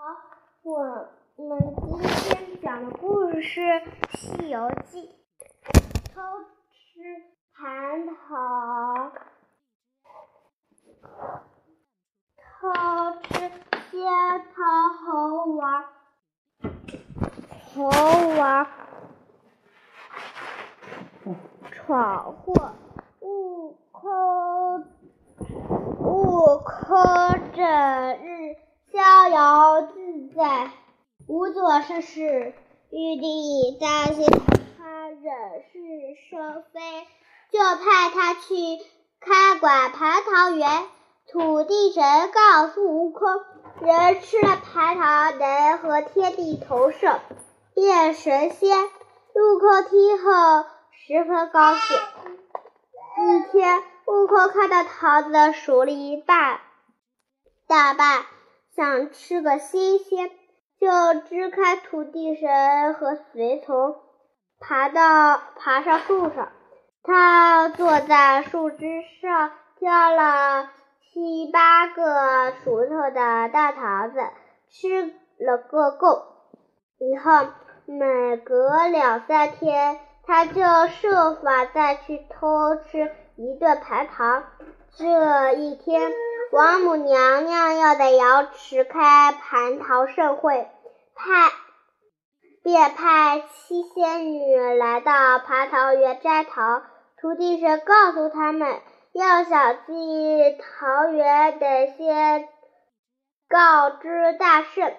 [0.00, 0.04] 好，
[0.62, 0.78] 我
[1.44, 3.60] 们今天讲的故事是
[4.16, 5.10] 《西游记》。
[6.14, 6.22] 偷
[6.70, 7.00] 吃
[7.52, 9.10] 蟠桃，
[12.38, 12.70] 偷
[13.24, 13.50] 吃
[13.90, 13.98] 仙
[14.54, 14.62] 桃
[15.04, 15.06] 猴
[15.56, 15.84] 王，
[17.74, 17.90] 猴
[18.38, 18.66] 王
[21.72, 22.70] 闯祸，
[23.18, 24.86] 悟空，
[25.98, 26.86] 悟空
[27.52, 27.64] 整
[28.24, 28.54] 日
[28.92, 30.70] 逍遥自在，
[31.78, 32.54] 无所事。
[32.90, 35.30] 玉帝担心他惹
[35.70, 35.78] 是
[36.28, 36.80] 生非，
[37.52, 38.44] 就派他去
[39.20, 40.86] 看管蟠桃园。
[41.30, 43.28] 土地神告诉悟空，
[43.82, 47.20] 人吃了蟠桃能和天地同寿，
[47.74, 48.84] 变神仙。
[48.84, 51.96] 悟空听后十分高兴。
[53.18, 56.60] 一天，悟空看到桃子熟了一半，
[57.68, 58.24] 大半，
[58.74, 60.30] 想吃个新鲜，
[60.80, 63.96] 就支开土地神和随从，
[64.60, 66.52] 爬到爬上树上。
[67.02, 74.20] 他坐在树枝上，挑了七八个熟透的大桃子，
[74.70, 76.26] 吃了个够。
[76.98, 77.48] 以后
[77.86, 84.42] 每隔两三天，他就设法再去偷吃一顿蟠桃。
[84.96, 86.12] 这一天，
[86.50, 90.66] 王母娘娘要在瑶池开蟠桃盛会，
[91.14, 91.50] 派
[92.62, 96.82] 便派七仙女来到蟠桃园摘桃。
[97.20, 98.80] 土地神告诉他们，
[99.12, 102.48] 要想进桃园，得先
[103.48, 104.94] 告知大圣。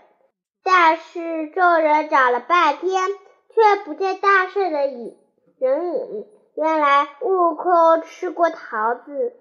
[0.63, 3.09] 但是众人找了半天，
[3.55, 5.17] 却不见大圣的影
[5.59, 6.27] 人影。
[6.55, 9.33] 原来悟空吃过桃子，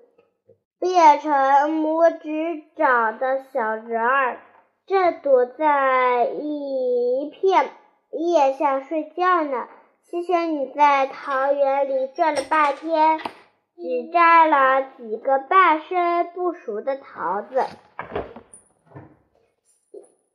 [0.80, 4.38] 变成拇指长的小人儿，
[4.86, 7.70] 正躲在一片
[8.12, 9.66] 叶下睡觉呢。
[10.10, 17.64] 七仙女在桃园里转了半天，只摘了几个半生不熟的桃子。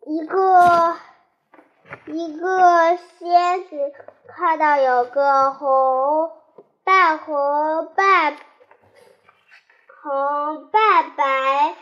[0.06, 0.98] 一个
[2.06, 3.94] 一个仙子
[4.28, 6.30] 看到有个红
[6.84, 7.36] 半红
[7.96, 8.36] 半
[10.04, 11.76] 红半白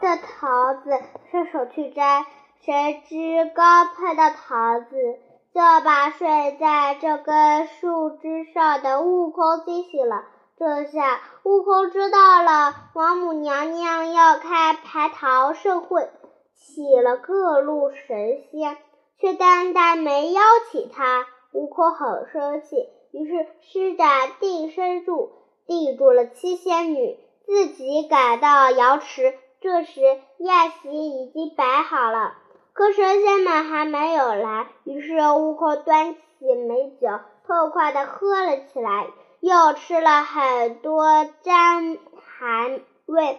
[0.00, 0.98] 的桃子，
[1.30, 2.24] 伸手去摘，
[2.64, 5.18] 谁知刚碰到桃子。
[5.52, 10.24] 就把睡在这根树枝上的悟空惊醒了。
[10.56, 16.08] 这下悟空知道了王母娘娘要开蟠桃盛会，
[16.54, 18.78] 请了各路神仙，
[19.20, 20.40] 却单单没邀
[20.70, 21.26] 请他。
[21.52, 25.32] 悟空很生气，于是施展定身术，
[25.66, 29.34] 定住了七仙女，自己赶到瑶池。
[29.60, 30.00] 这时
[30.38, 32.34] 宴席已经摆好了。
[32.72, 37.08] 可神仙们还没有来，于是悟空端起美酒，
[37.46, 39.06] 痛快地喝了起来，
[39.40, 41.04] 又吃了很多
[41.42, 41.98] 沾
[42.38, 43.38] 寒味，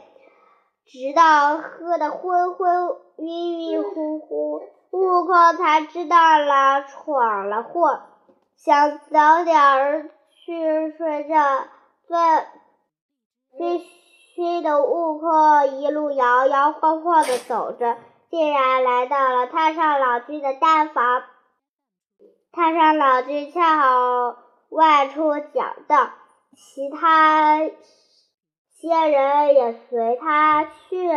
[0.85, 4.61] 直到喝得昏昏晕晕乎乎，
[4.91, 8.01] 悟空才知道了闯了祸，
[8.55, 10.09] 想早点
[10.45, 11.37] 去睡觉。
[13.57, 13.81] 醉
[14.35, 17.97] 醺的悟空一路摇摇晃晃的走着。
[18.29, 21.23] 竟然来到了太上老君的丹房。
[22.51, 24.37] 太上老君恰好
[24.69, 26.09] 外出讲道，
[26.55, 27.59] 其他
[28.81, 31.07] 仙人也随他去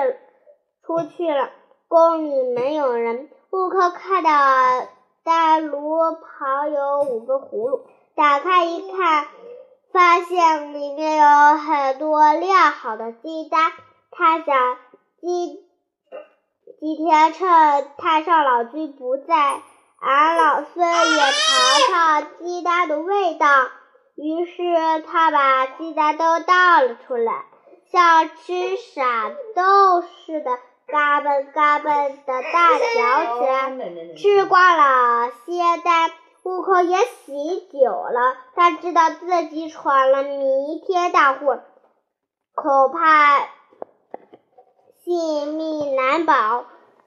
[0.85, 1.49] 出去了。
[1.89, 3.31] 宫里没有人。
[3.51, 4.31] 悟空看到
[5.25, 9.27] 丹炉旁有五个葫芦，打开一看，
[9.97, 13.73] 发现里面有很多晾好的鸡蛋。
[14.11, 14.77] 他想
[15.23, 15.65] 今。
[16.79, 17.49] 今天趁
[17.97, 19.63] 太上老君不在，
[19.99, 23.47] 俺老孙也尝尝鸡蛋的味道。
[24.17, 27.47] 于是他把鸡蛋都倒了出来，
[27.91, 34.15] 像吃傻豆似的，嘎嘣嘎嘣的大嚼起来。
[34.17, 36.11] 吃光了仙丹，
[36.47, 38.37] 悟空也醒酒了。
[38.55, 41.61] 他知道自己闯了弥天大祸，
[42.55, 43.49] 恐怕。
[45.03, 46.67] 性命难保，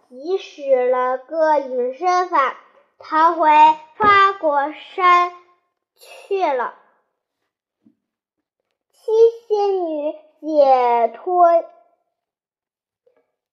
[0.09, 2.57] 即使了个隐身法，
[2.97, 3.50] 逃回
[3.95, 5.31] 花果山
[5.95, 6.75] 去了。
[8.91, 9.12] 七
[9.47, 11.63] 仙女解脱，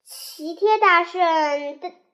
[0.03, 1.21] 齐天大圣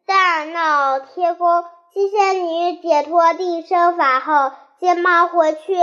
[0.05, 1.65] 大闹天宫。
[1.95, 5.75] 七仙女解脱定身法后，急忙回去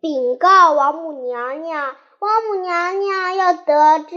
[0.00, 1.96] 禀告王母娘娘。
[2.20, 4.16] 王母娘娘又得知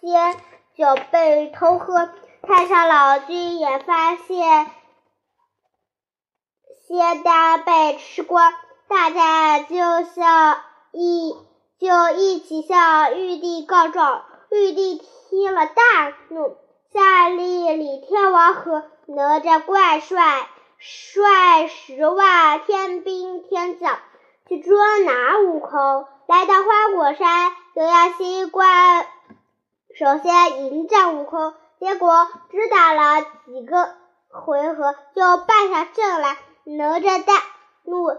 [0.00, 0.34] 仙
[0.76, 2.08] 酒被偷喝，
[2.42, 4.70] 太上老君也发现
[6.88, 8.52] 仙丹被吃光，
[8.88, 10.58] 大家就向
[10.90, 11.36] 一
[11.78, 14.24] 就一起向玉帝告状。
[14.50, 16.56] 玉帝听了大怒，
[16.92, 18.82] 下令李天王和
[19.12, 20.48] 哪吒怪帅
[20.78, 23.98] 率十万天兵天将
[24.48, 26.06] 去捉拿悟空。
[26.28, 29.04] 来到花果山，刘亚新关
[29.98, 33.96] 首先迎战悟空，结果只打了几个
[34.28, 36.36] 回合就败下阵来。
[36.62, 37.32] 哪吒大
[37.82, 38.10] 怒，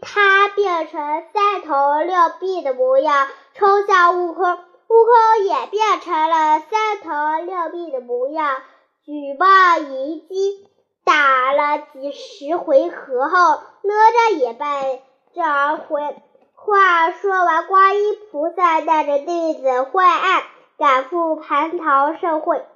[0.00, 4.52] 他变成三头六臂的模样，冲向悟空。
[4.52, 8.62] 悟空也变成了三头六臂的模样，
[9.08, 9.46] 举报
[9.78, 10.68] 迎击。
[11.02, 15.00] 打了几十回合后，哪吒也败
[15.34, 16.14] 阵而回。
[16.52, 20.42] 话说完，观音菩萨带着弟子慧岸
[20.76, 22.66] 赶赴蟠桃盛会，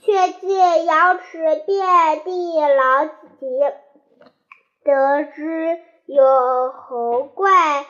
[0.00, 3.76] 却见瑶池遍地狼藉。
[4.82, 7.86] 得知有猴怪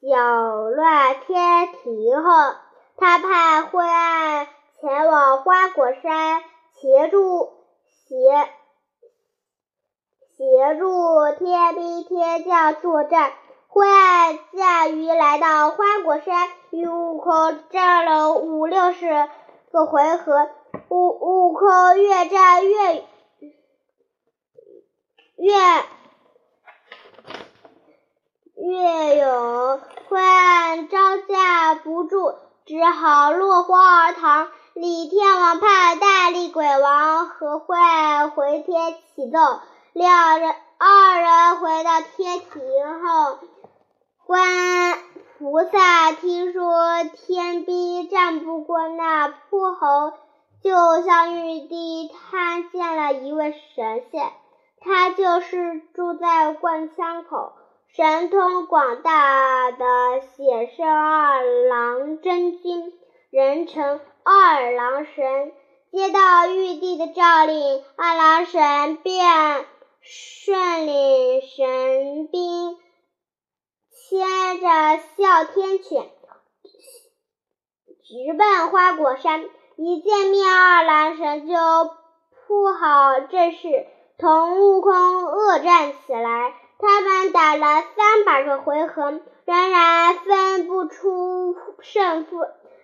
[0.00, 2.54] 搅乱天庭后。
[2.96, 4.46] 他派惠岸
[4.80, 6.44] 前往花果山
[6.82, 7.52] 协助
[7.86, 8.16] 协
[10.36, 13.32] 协助天兵天将作战。
[13.68, 19.28] 惠岸驾鱼来到花果山，与悟空战了五六十
[19.70, 20.50] 个回合，
[20.88, 23.04] 悟悟空越战越
[25.36, 25.54] 越
[28.56, 32.34] 越勇，惠岸招架不住。
[32.64, 34.46] 只好落荒而逃。
[34.74, 37.76] 李天王派大力鬼王和慧
[38.34, 39.38] 回天启奏，
[39.92, 42.50] 两人二人回到天庭
[43.02, 43.38] 后，
[44.24, 44.98] 观
[45.38, 50.14] 菩萨听说天兵战不过那泼猴，
[50.62, 54.32] 就向玉帝他见了一位神仙，
[54.80, 57.52] 他就是住在灌枪口。
[57.94, 62.90] 神通广大的显圣二郎真君，
[63.32, 65.52] 人称二郎神，
[65.90, 69.64] 接到玉帝的诏令，二郎神便
[70.02, 72.76] 率领神兵，
[73.90, 74.68] 牵着
[75.16, 76.10] 哮天犬，
[78.04, 79.48] 直奔花果山。
[79.78, 83.86] 一见面，二郎神就铺好阵势，
[84.18, 86.54] 同悟空恶战起来。
[86.78, 92.36] 他们打了三百个回合，仍然分不出胜负。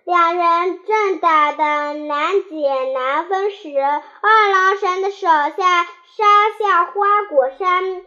[0.09, 6.25] 两人正打得难解难分时，二郎神的手下杀
[6.59, 8.03] 下花果山，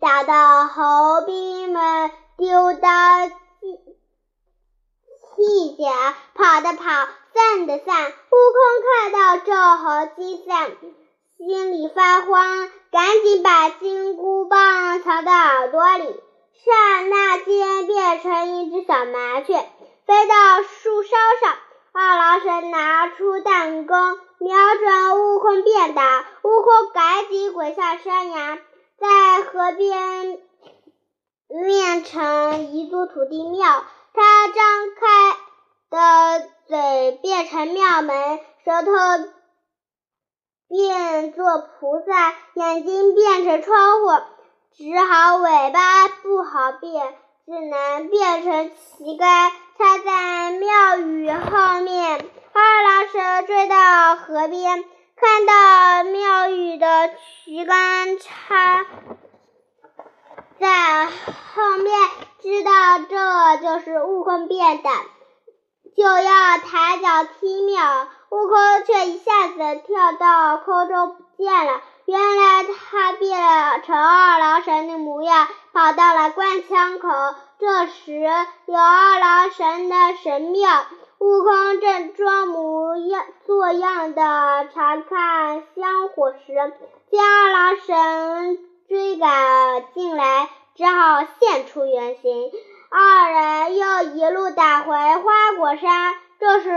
[0.00, 3.34] 打得猴兵们丢刀弃
[5.76, 6.84] 甲，跑的跑，
[7.34, 8.06] 散的散。
[8.06, 10.70] 悟空看到众猴击散。
[11.38, 19.68] 心里发慌，赶紧把金箍棒藏到耳朵里，刹那间变成一只小麻雀，
[20.08, 21.10] 飞到树梢
[21.42, 21.54] 上。
[21.92, 23.96] 二郎神拿出弹弓，
[24.38, 26.24] 瞄准悟空便打。
[26.42, 28.58] 悟空赶紧滚下山崖，
[28.98, 30.40] 在河边
[31.48, 33.84] 练成一座土地庙。
[34.14, 35.36] 他张开
[35.90, 38.92] 的嘴变成庙门，舌头。
[40.68, 44.06] 变作菩萨，眼睛变成窗户，
[44.74, 52.28] 只好尾巴不好变，只能变成旗杆，插在庙宇后面。
[52.52, 57.10] 二郎神追到河边，看到庙宇的
[57.44, 58.84] 旗杆插
[60.58, 61.96] 在后面，
[62.42, 64.90] 知道这就是悟空变的，
[65.96, 68.08] 就要抬脚踢庙。
[68.30, 71.80] 悟空却一下子跳到空中不见了。
[72.08, 73.38] 原来他变
[73.84, 77.10] 成二郎神的模样，跑到了关枪口。
[77.60, 78.14] 这时
[78.64, 80.86] 有二郎神的神庙，
[81.18, 84.22] 悟空正装模样作样的
[84.72, 86.72] 查看香火时，
[87.10, 92.50] 见二郎神追赶进来，只好现出原形。
[92.90, 96.14] 二人又一路打回花果山。
[96.40, 96.70] 这时。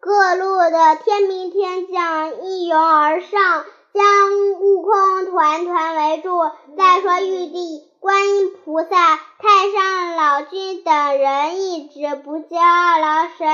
[0.00, 6.30] 各路的天兵天将一拥而上，将悟空团团围住。
[6.76, 13.46] 再说玉帝、观音菩萨、太上老君等人一直不见二郎神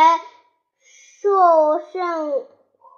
[1.20, 2.32] 受胜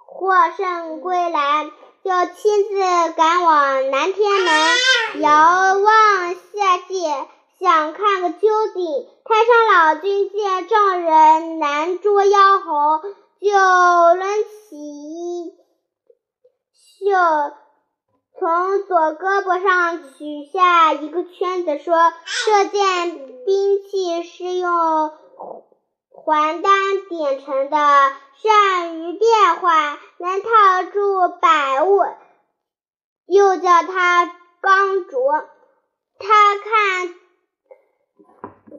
[0.05, 1.65] 获胜归来，
[2.03, 7.27] 就亲自赶往南天门，遥望下界，
[7.59, 9.07] 想看个究竟。
[9.25, 13.01] 太上老君见众人难捉妖猴。
[13.43, 14.25] 就抡
[14.69, 15.02] 起
[17.03, 17.55] 袖，
[18.39, 22.13] 从左胳膊上取下一个圈子，说
[22.45, 25.11] ：“这件兵器是用
[26.09, 26.71] 还丹
[27.09, 27.77] 点成的，
[28.41, 31.99] 善于变化，能套住百物。”
[33.27, 34.25] 又叫他
[34.61, 35.49] 刚着。
[36.19, 37.15] 他看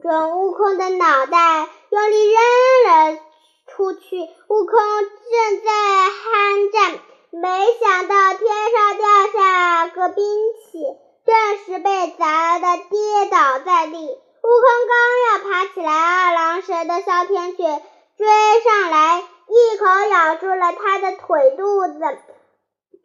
[0.01, 2.39] 准悟空的脑袋，用力扔
[2.87, 3.19] 了
[3.67, 4.17] 出去。
[4.47, 5.71] 悟空正在
[6.11, 6.99] 酣战，
[7.41, 7.49] 没
[7.81, 10.79] 想到天上掉下个兵器，
[11.25, 13.97] 顿时被砸得跌倒在地。
[13.97, 17.81] 悟空刚要爬起来，二郎神的哮天犬
[18.17, 18.27] 追
[18.63, 21.99] 上来，一口咬住了他的腿肚子。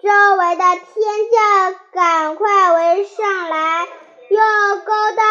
[0.00, 3.88] 周围的天将赶快围上来。
[4.30, 4.40] 用
[4.84, 5.22] 钩刀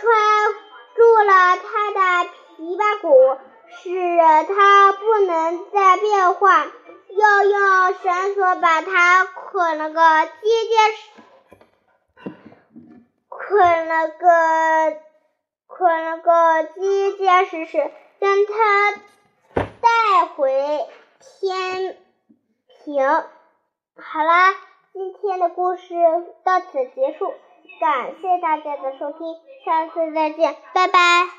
[0.00, 0.54] 穿
[0.94, 3.36] 住了他的琵琶骨，
[3.82, 6.68] 使他不能再变化；
[7.08, 11.10] 又用绳索把他捆了个结结实，
[13.28, 14.98] 捆了个
[15.66, 18.92] 捆了个结结实实，将他
[19.54, 20.86] 带回
[21.20, 21.96] 天
[22.84, 23.06] 庭。
[23.96, 24.54] 好啦，
[24.92, 25.94] 今天的故事
[26.44, 27.32] 到此结束。
[27.80, 31.34] 感谢大家的收听，下次再见，拜拜。